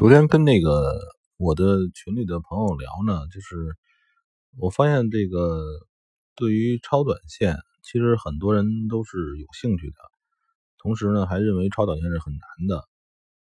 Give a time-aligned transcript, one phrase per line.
[0.00, 0.98] 昨天跟那个
[1.36, 3.76] 我的群里的朋友聊呢，就是
[4.56, 5.62] 我发现这个
[6.34, 9.96] 对于超短线，其实很多人都是有兴趣的，
[10.78, 12.88] 同时呢，还认为超短线是很难的，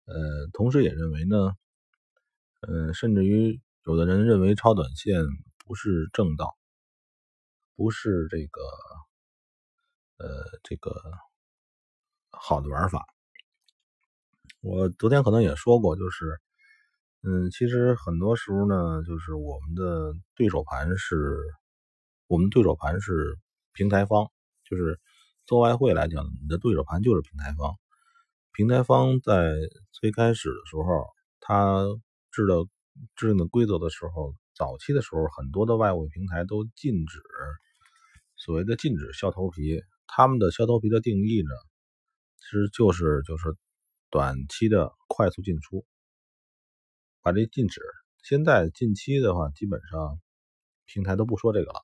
[0.04, 1.54] 呃，同时也认为呢，
[2.60, 5.24] 呃，甚至于有的人认为超短线
[5.65, 6.58] 不是正道，
[7.78, 8.62] 不是这个，
[10.18, 11.02] 呃，这个
[12.29, 13.08] 好的玩法。
[14.64, 16.40] 我昨天可能也说过，就是，
[17.24, 21.36] 嗯，其实很多时候呢，就是我们的对手盘是，
[22.28, 23.40] 我们对手盘是
[23.74, 24.28] 平台方，
[24.64, 25.00] 就是
[25.48, 27.74] 做外汇来讲，你的对手盘就是平台方。
[28.54, 29.52] 平台方在
[29.94, 31.08] 最开始的时候，
[31.40, 31.84] 他
[32.32, 32.64] 制的
[33.16, 37.20] 制定的规则的时候，早期的时候，很多的外汇平台都禁止
[38.36, 41.50] 所谓的禁止削头皮，他们的削头皮的定义呢，
[42.38, 43.58] 其实就是就是。
[44.12, 45.86] 短期的快速进出，
[47.22, 47.82] 把这禁止。
[48.22, 50.20] 现在近期的话，基本上
[50.85, 51.82] 平台都不说这个了。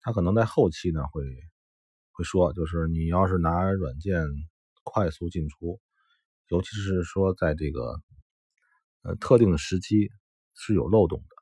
[0.00, 1.24] 他可能在后期呢会
[2.12, 4.24] 会说，就是你要是拿软件
[4.84, 5.80] 快速进出，
[6.46, 8.00] 尤其是说在这个
[9.02, 10.08] 呃特定的时期
[10.54, 11.36] 是有漏洞的。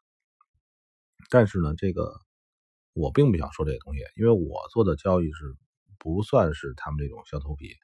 [1.28, 2.18] 但是呢，这个
[2.94, 5.54] 我并不想说这个东西，因为我做的交易是
[5.98, 7.76] 不算是他们这种削头皮。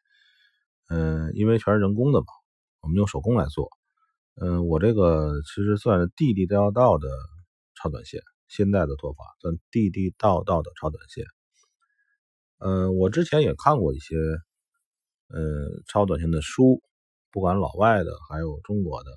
[0.92, 2.26] 嗯，因为全是人工的嘛，
[2.82, 3.68] 我们用手工来做。
[4.36, 7.08] 嗯，我这个其实算是地地道道的
[7.74, 11.24] 超短线，现在的做法算地地道道的超短线。
[12.58, 14.16] 嗯，我之前也看过一些
[15.28, 16.82] 嗯超短线的书，
[17.30, 19.10] 不管老外的还有中国的，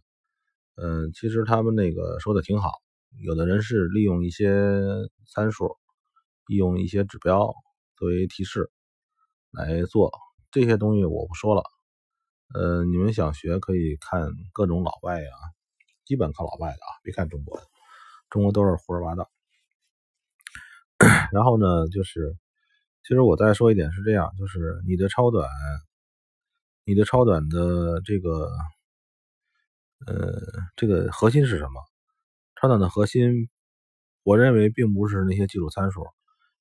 [0.75, 2.71] 嗯，其实他们那个说的挺好。
[3.21, 4.49] 有的人是利用一些
[5.31, 5.77] 参数，
[6.47, 7.53] 利用一些指标
[7.95, 8.71] 作为提示
[9.51, 10.11] 来做。
[10.51, 11.63] 这些东西我不说了，
[12.53, 15.29] 呃，你们想学可以看各种老外呀，
[16.05, 17.67] 基本靠老外的啊，别看中国的，
[18.29, 19.29] 中国都是胡说八道。
[21.33, 22.35] 然后呢，就是
[23.03, 25.49] 其实我再说一点是这样，就是你的超短，
[26.85, 28.49] 你的超短的这个，
[30.05, 30.33] 呃，
[30.75, 31.81] 这个核心是什么？
[32.61, 33.49] 超短的核心，
[34.23, 36.05] 我认为并不是那些基础参数，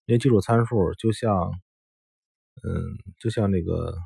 [0.07, 1.53] 那些基础参数就像。
[2.65, 2.71] 嗯，
[3.19, 3.97] 就像那个，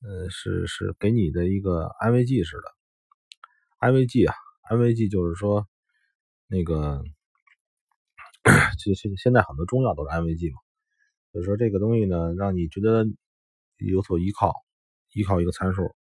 [0.00, 2.62] 呃，是是给你的一个安慰剂似的。
[3.78, 4.34] 安慰剂啊，
[4.68, 5.66] 安慰剂就是说，
[6.46, 7.02] 那个，
[8.78, 10.56] 其实现在很多中药都是安慰剂嘛。
[11.32, 13.04] 就是说这个东西呢，让你觉得
[13.76, 14.52] 有所依靠，
[15.14, 15.94] 依靠一个参数，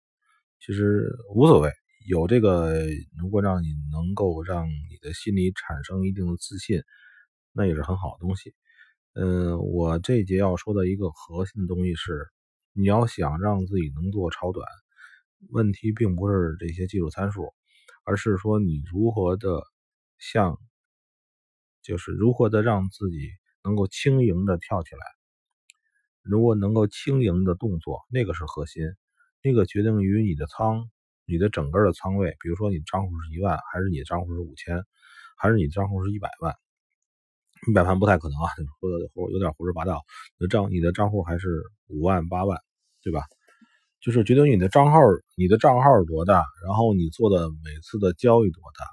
[0.59, 1.72] 其实无所谓。
[2.07, 2.85] 有这个，
[3.17, 6.83] 如果让你能够让你的心里产生一定的自信，
[7.51, 8.53] 那也是很好的东西。
[9.13, 12.27] 嗯，我这节要说的一个核心的东西是，
[12.78, 14.68] 你要想让自己能做超短，
[15.50, 17.53] 问题并不是这些技术参数，
[18.03, 19.63] 而是说你如何的
[20.19, 20.59] 像，
[21.81, 23.30] 就是如何的让自己
[23.63, 25.02] 能够轻盈的跳起来。
[26.22, 28.84] 如果能够轻盈的动作，那个是核心，
[29.42, 30.90] 那个决定于你的仓，
[31.25, 34.84] 你的整个的仓位，比如说你账户是一万，还是你账户是五千，
[35.38, 36.53] 还是你账户是一百万。
[37.67, 38.45] 一百盘不太可能啊，
[38.79, 40.03] 说的胡有点胡说八道。
[40.37, 42.59] 你的账，你的账户还是五万八万，
[43.01, 43.23] 对吧？
[44.01, 44.99] 就是决定你的账号，
[45.35, 48.85] 你的账号多大，然后你做的每次的交易多大，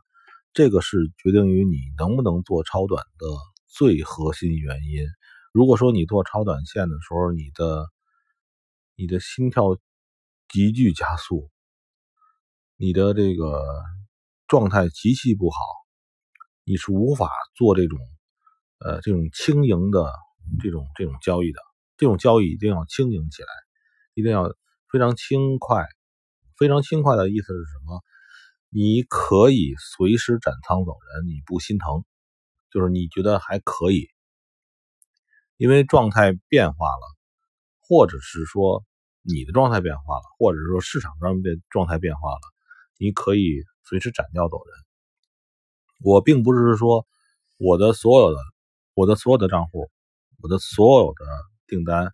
[0.54, 3.26] 这个是决定于你能不能做超短的
[3.68, 5.06] 最核心原因。
[5.52, 7.86] 如果说你做超短线的时候，你的
[8.96, 9.76] 你的心跳
[10.48, 11.50] 急剧加速，
[12.78, 13.62] 你的这个
[14.48, 15.58] 状态极其不好，
[16.64, 17.98] 你是无法做这种。
[18.84, 20.12] 呃，这种轻盈的
[20.60, 21.60] 这种这种交易的
[21.96, 23.48] 这种交易一定要轻盈起来，
[24.14, 24.52] 一定要
[24.90, 25.86] 非常轻快，
[26.58, 28.02] 非常轻快的意思是什么？
[28.70, 32.04] 你可以随时斩仓走人，你不心疼，
[32.72, 34.08] 就是你觉得还可以，
[35.56, 37.16] 因为状态变化了，
[37.80, 38.84] 或者是说
[39.22, 42.40] 你的状态变化了，或者说市场上的状态变化了，
[42.98, 44.74] 你可以随时斩掉走人。
[46.02, 47.06] 我并不是说
[47.58, 48.38] 我的所有的。
[48.94, 49.90] 我的所有的账户，
[50.42, 51.24] 我的所有的
[51.66, 52.12] 订单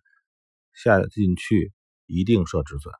[0.73, 1.73] 下进去
[2.05, 2.93] 一定设止损。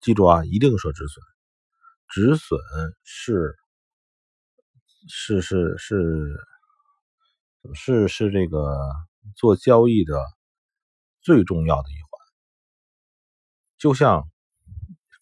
[0.00, 1.24] 记住啊，一定设止损。
[2.08, 2.58] 止损
[3.04, 3.54] 是
[5.08, 6.36] 是是是
[7.74, 8.76] 是是这个
[9.36, 10.20] 做交易的
[11.20, 12.10] 最重要的一环，
[13.78, 14.28] 就像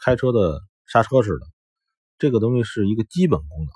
[0.00, 1.46] 开车的刹车似的，
[2.18, 3.68] 这个东西是一个基本功能。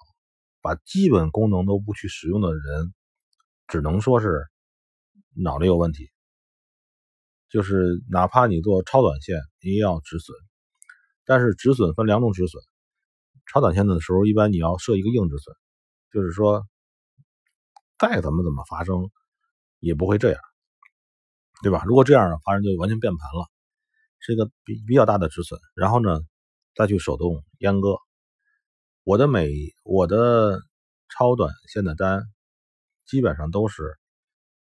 [0.65, 2.95] 把基本功能都不去使用的人。
[3.73, 4.47] 只能说是
[5.35, 6.11] 脑子有问题，
[7.49, 10.37] 就是哪怕你做超短线，你也要止损。
[11.25, 12.63] 但是止损分两种止损，
[13.47, 15.57] 超短线的时候，一般你要设一个硬止损，
[16.13, 16.67] 就是说
[17.99, 19.11] 再怎么怎么发生
[19.79, 20.39] 也不会这样，
[21.63, 21.83] 对吧？
[21.87, 23.47] 如果这样发生，就完全变盘了，
[24.19, 25.59] 是一个比比较大的止损。
[25.75, 26.21] 然后呢，
[26.75, 27.97] 再去手动阉割。
[29.05, 29.51] 我的每
[29.83, 30.61] 我的
[31.09, 32.23] 超短线的单
[33.13, 33.99] 基本上都是，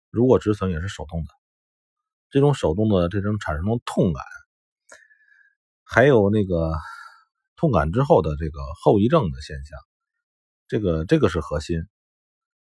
[0.09, 1.29] 如果止损也是手动的。
[2.29, 4.23] 这种手动的这种产生的痛感，
[5.83, 6.71] 还有那个
[7.57, 9.77] 痛感之后的这个后遗症的现象，
[10.69, 11.81] 这个这个是核心。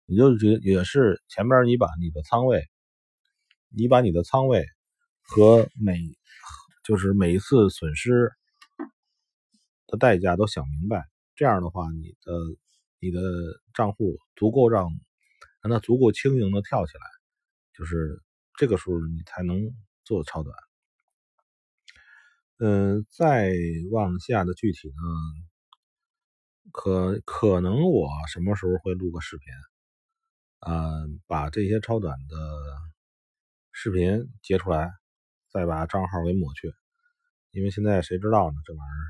[0.06, 2.64] 也就是觉也是前面你把你的仓位，
[3.70, 4.64] 你把你的仓位
[5.20, 5.99] 和每
[6.84, 8.31] 就是每一次损失
[9.88, 12.32] 的代价都想明白，这样的话，你的
[13.00, 13.20] 你的
[13.75, 14.88] 账户足够让
[15.62, 17.05] 让它足够轻盈的跳起来，
[17.73, 18.23] 就是。
[18.59, 19.59] 这个时候你才能
[20.05, 20.55] 做超短。
[22.59, 23.50] 嗯，再
[23.91, 24.94] 往下的具体呢，
[26.70, 29.47] 可可能我什么时候会录个视频，
[30.61, 32.37] 嗯，把这些超短的
[33.73, 34.93] 视频截出来，
[35.50, 36.73] 再把账号给抹去，
[37.53, 38.56] 因为现在谁知道呢？
[38.67, 39.05] 这玩意儿，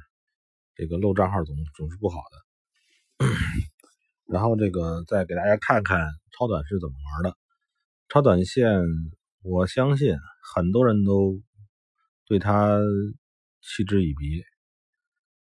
[0.76, 2.38] 这个漏账号总总是不好的。
[4.32, 7.36] 然后这个再给大家看看超短是怎么玩的，
[8.08, 8.66] 超短线。
[9.42, 10.16] 我相信
[10.54, 11.42] 很多人都
[12.24, 12.78] 对他
[13.60, 14.42] 嗤之以鼻，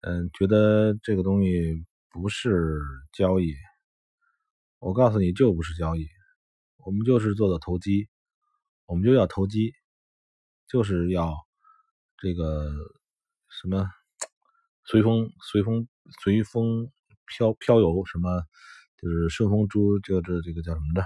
[0.02, 2.80] 嗯，觉得这个东西不是
[3.12, 3.54] 交易。
[4.80, 6.08] 我告诉你，就不是交易，
[6.84, 8.08] 我们就是做的投机，
[8.88, 9.72] 我们就要投机，
[10.68, 11.36] 就是要
[12.18, 12.72] 这个
[13.62, 13.88] 什么
[14.84, 15.88] 随风随风
[16.24, 16.90] 随风
[17.28, 18.44] 飘飘游，什么
[19.02, 21.06] 就是顺风猪，这这这个叫什么的，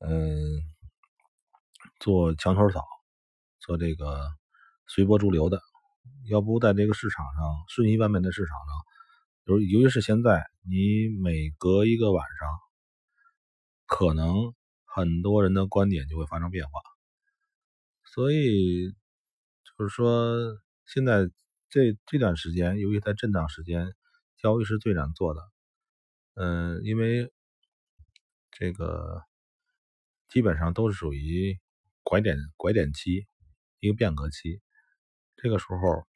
[0.00, 0.62] 嗯。
[2.00, 2.84] 做墙头草，
[3.58, 4.20] 做这个
[4.86, 5.60] 随波逐流的，
[6.30, 8.76] 要不在这个市场上瞬息万变的市场上，
[9.46, 12.48] 尤尤其是现在，你每隔一个晚上，
[13.86, 14.54] 可能
[14.84, 16.70] 很多人的观点就会发生变化。
[18.14, 18.90] 所以
[19.64, 20.36] 就是说，
[20.86, 21.28] 现在
[21.70, 23.92] 这这段时间，由于在震荡时间，
[24.38, 25.40] 交易是最难做的。
[26.34, 27.32] 嗯，因为
[28.50, 29.22] 这个
[30.28, 31.58] 基本上都是属于。
[32.04, 33.26] 拐点拐点期，
[33.80, 34.62] 一个变革期，
[35.36, 36.06] 这个时候，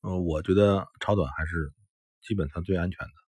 [0.00, 1.72] 呃，我觉得超短还是
[2.20, 3.27] 基本上最安全的。